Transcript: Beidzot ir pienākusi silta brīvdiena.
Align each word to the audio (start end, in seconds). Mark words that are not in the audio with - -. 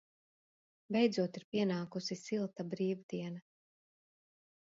Beidzot 0.95 1.35
ir 1.41 1.45
pienākusi 1.55 2.17
silta 2.21 2.67
brīvdiena. 2.73 3.45